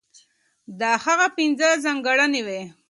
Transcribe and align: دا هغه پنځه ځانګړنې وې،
دا 0.79 0.91
هغه 1.05 1.27
پنځه 1.37 1.67
ځانګړنې 1.83 2.41
وې، 2.47 2.61